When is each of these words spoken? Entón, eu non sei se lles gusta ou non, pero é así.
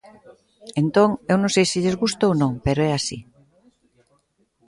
Entón, 0.81 1.09
eu 1.31 1.37
non 1.41 1.53
sei 1.55 1.65
se 1.71 1.81
lles 1.83 1.99
gusta 2.03 2.23
ou 2.29 2.33
non, 2.41 2.53
pero 2.65 2.79
é 2.89 2.91
así. 2.93 3.19